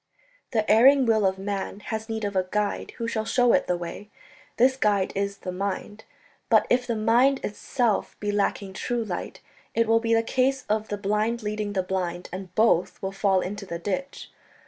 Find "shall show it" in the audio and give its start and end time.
3.07-3.67